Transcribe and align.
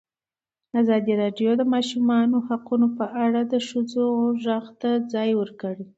ازادي 0.81 1.13
راډیو 1.21 1.51
د 1.57 1.59
د 1.61 1.63
ماشومانو 1.73 2.37
حقونه 2.47 2.87
په 2.97 3.05
اړه 3.25 3.41
د 3.53 3.53
ښځو 3.67 4.05
غږ 4.43 4.65
ته 4.81 4.89
ځای 5.13 5.29
ورکړی. 5.41 5.85